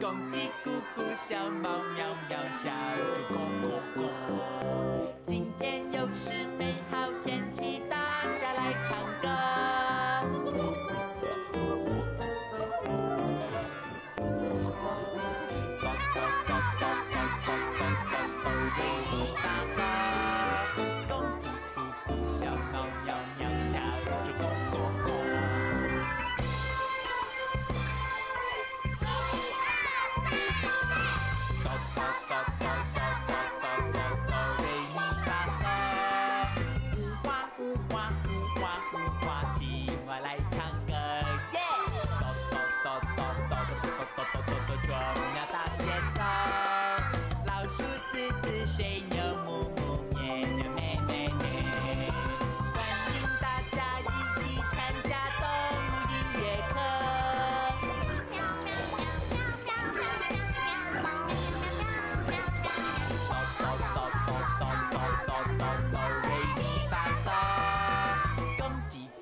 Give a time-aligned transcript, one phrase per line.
[0.00, 2.70] 公鸡咕咕，小猫喵喵，小
[3.28, 5.09] 猪咕咕咕。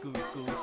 [0.01, 0.58] Gooey, gooey.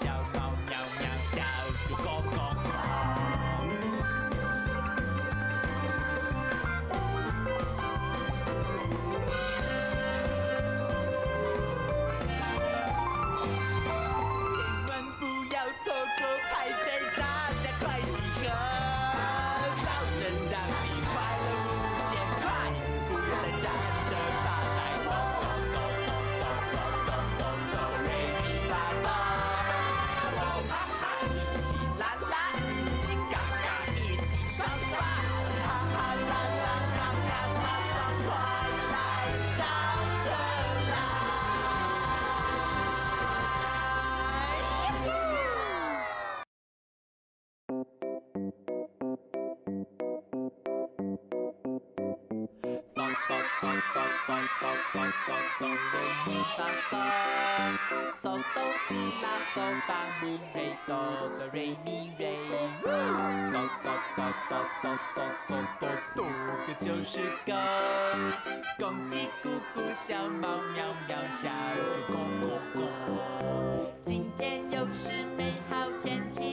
[59.55, 60.93] 哆发咪瑞哆
[61.39, 62.27] 哆瑞咪瑞，
[62.83, 62.91] 哆
[63.53, 64.19] 哆哆哆
[64.83, 64.85] 哆哆
[65.15, 65.17] 哆
[65.79, 66.19] 哆，哆哆，
[66.67, 67.49] 这就是个。
[68.77, 71.79] 公鸡咕咕，小猫喵喵，小猪
[72.11, 72.43] 公公
[72.75, 72.83] 公，
[74.03, 76.44] 今天又是美好天气。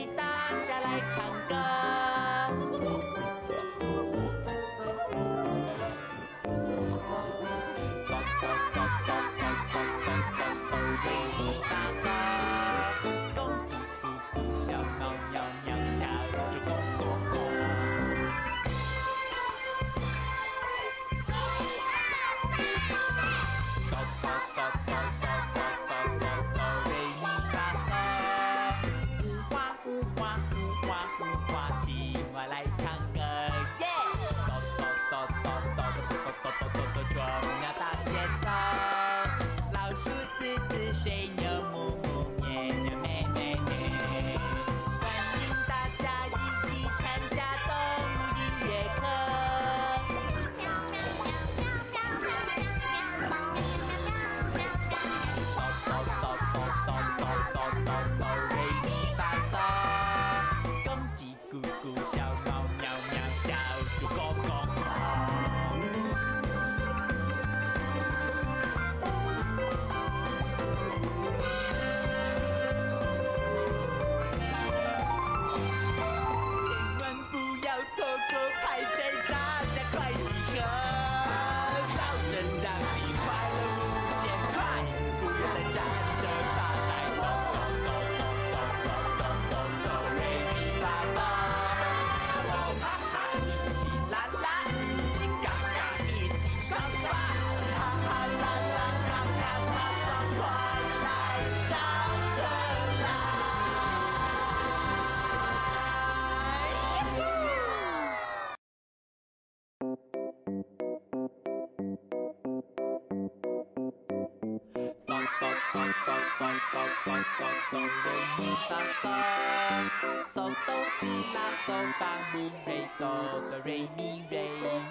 [117.83, 118.71] 哆哆哆哆哆哆来咪发
[119.01, 120.35] 嗦，嗦
[120.65, 120.67] 哆
[120.99, 121.03] 西
[121.33, 121.67] 拉嗦
[121.99, 122.01] 发
[122.33, 122.35] 咪
[122.65, 123.01] 瑞哆
[123.49, 123.99] 哆来咪
[124.31, 124.33] 瑞，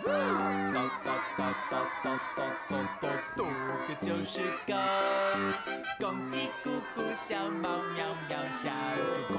[0.02, 1.40] 哆哆哆
[1.70, 1.72] 哆
[2.02, 2.36] 哆哆
[2.68, 3.04] 哆哆
[3.34, 3.40] 哆，
[3.88, 4.34] 这就是
[4.66, 4.70] 个。
[5.98, 7.98] 公鸡咕咕，小猫喵
[8.28, 8.30] 喵，
[8.62, 8.68] 小
[9.28, 9.34] 猪咕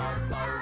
[0.00, 0.59] bow, bow.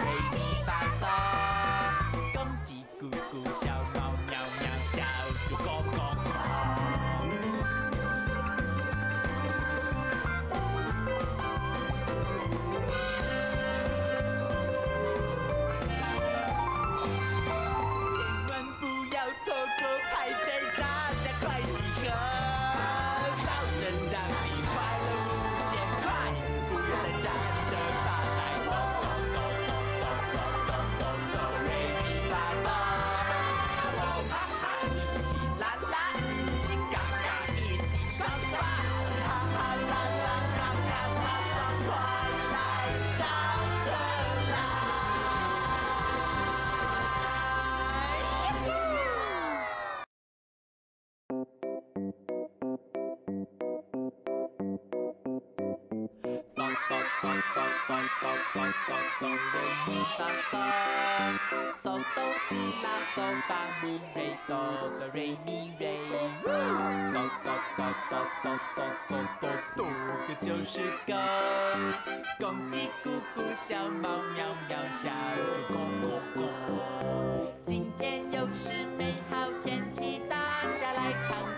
[77.65, 80.21] 今天又是美好天气。
[80.29, 80.37] 大
[80.79, 81.58] 家来唱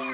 [0.00, 0.12] 哆瑞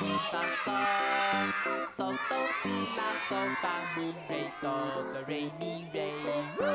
[0.00, 4.68] 咪发发索哆西拉索发米来哆
[5.12, 6.00] 哆瑞咪来
[6.56, 6.66] 哆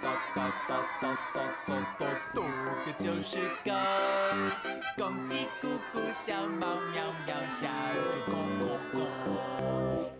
[0.00, 0.70] 哆哆哆
[1.00, 3.74] 哆哆哆哆哆哆就是个
[4.96, 7.66] 公鸡咕咕小猫喵喵小
[8.26, 10.11] 猪咯咯咯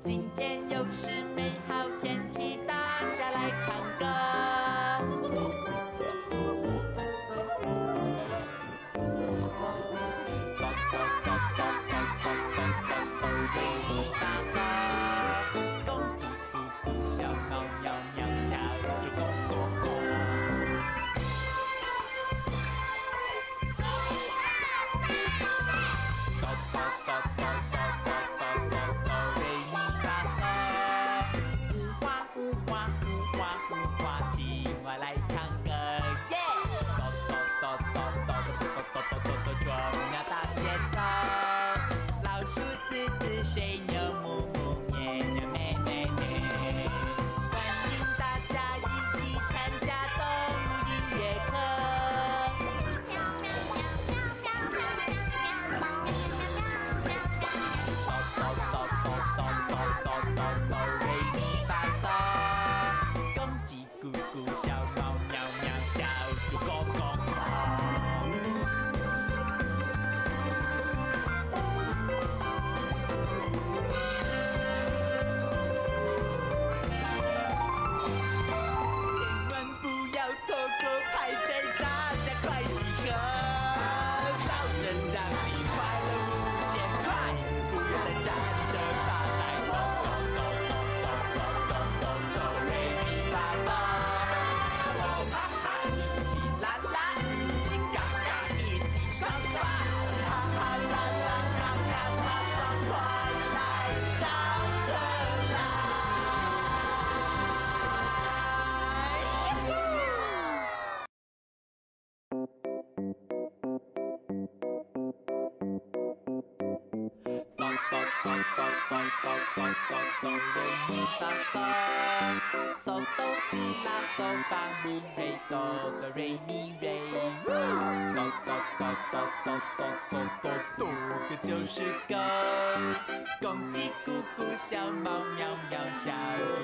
[134.69, 136.13] 小猫喵喵叫，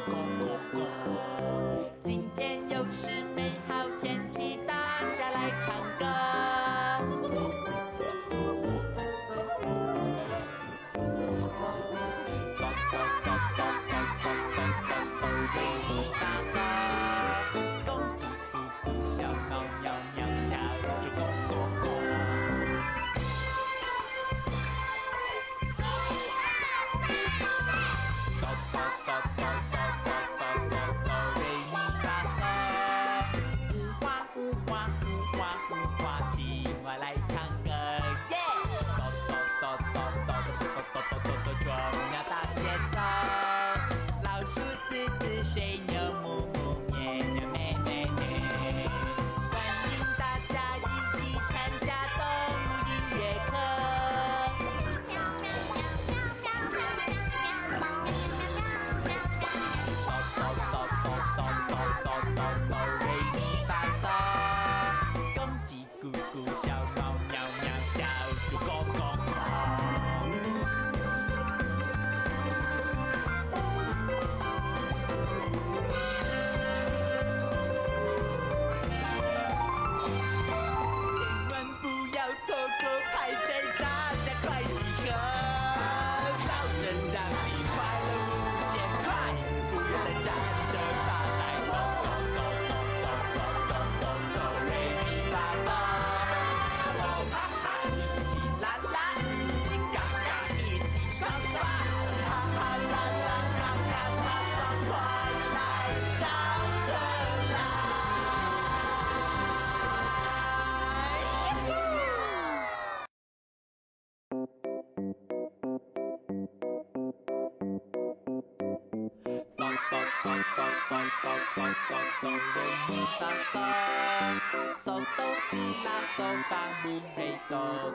[0.06, 0.42] 咕咕
[0.76, 1.06] 咕。
[2.04, 3.77] 今天又是美好。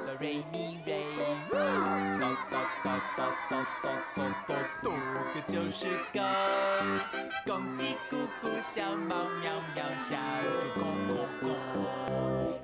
[0.06, 1.02] 哆瑞咪瑞，
[1.50, 1.56] 哆
[2.20, 2.24] 哆
[2.84, 3.52] 哆哆哆
[3.84, 4.94] 哆哆哆，五
[5.34, 6.20] 个就是个。
[7.46, 10.12] 公鸡咕咕，小猫喵喵，小
[10.76, 11.76] 猪咕咕咕。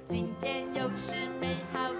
[0.10, 1.99] 今天又是美好。